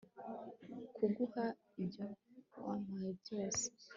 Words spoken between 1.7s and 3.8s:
ibyo wampaye byose